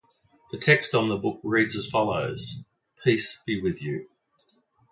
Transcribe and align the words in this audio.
The 0.49 0.57
text 0.57 0.95
on 0.95 1.09
the 1.09 1.15
book 1.17 1.39
reads 1.43 1.75
as 1.75 1.87
follows: 1.87 2.63
Peace 3.03 3.39
be 3.45 3.61
with 3.61 3.83
you. 3.83 4.09